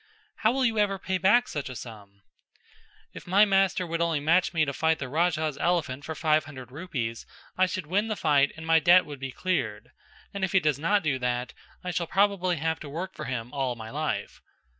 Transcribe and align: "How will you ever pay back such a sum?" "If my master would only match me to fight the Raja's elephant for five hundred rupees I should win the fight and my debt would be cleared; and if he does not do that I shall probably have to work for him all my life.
"How 0.37 0.51
will 0.51 0.65
you 0.65 0.79
ever 0.79 0.97
pay 0.97 1.19
back 1.19 1.47
such 1.47 1.69
a 1.69 1.75
sum?" 1.75 2.23
"If 3.13 3.27
my 3.27 3.45
master 3.45 3.85
would 3.85 4.01
only 4.01 4.19
match 4.19 4.51
me 4.51 4.65
to 4.65 4.73
fight 4.73 4.97
the 4.97 5.07
Raja's 5.07 5.59
elephant 5.59 6.05
for 6.05 6.15
five 6.15 6.45
hundred 6.45 6.71
rupees 6.71 7.27
I 7.55 7.67
should 7.67 7.85
win 7.85 8.07
the 8.07 8.15
fight 8.15 8.51
and 8.57 8.65
my 8.65 8.79
debt 8.79 9.05
would 9.05 9.19
be 9.19 9.31
cleared; 9.31 9.91
and 10.33 10.43
if 10.43 10.53
he 10.53 10.59
does 10.59 10.79
not 10.79 11.03
do 11.03 11.19
that 11.19 11.53
I 11.83 11.91
shall 11.91 12.07
probably 12.07 12.55
have 12.55 12.79
to 12.79 12.89
work 12.89 13.13
for 13.13 13.25
him 13.25 13.53
all 13.53 13.75
my 13.75 13.91
life. 13.91 14.41